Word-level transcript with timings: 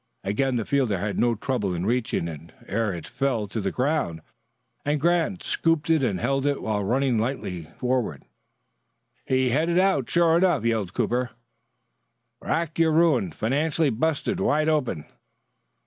Again 0.23 0.55
the 0.55 0.65
fielder 0.65 0.97
had 0.97 1.19
no 1.19 1.35
trouble 1.35 1.75
in 1.75 1.85
reaching 1.85 2.27
it 2.27 2.51
ere 2.65 2.91
it 2.91 3.05
fell 3.05 3.45
to 3.47 3.61
the 3.61 3.69
ground, 3.71 4.21
and 4.83 4.99
Grant 4.99 5.43
scooped 5.43 5.91
and 5.91 6.19
held 6.19 6.47
it 6.47 6.63
while 6.63 6.83
running 6.83 7.19
lightly 7.19 7.65
forward. 7.77 8.25
"He 9.25 9.51
hit 9.51 9.69
it 9.69 9.77
out, 9.77 10.09
sure 10.09 10.35
enough," 10.37 10.63
chortled 10.63 10.95
Cooper. 10.95 11.29
"Rack, 12.41 12.79
you're 12.79 12.91
ruined 12.91 13.35
financially 13.35 13.91
busted 13.91 14.39
wide 14.39 14.69
open." 14.69 15.05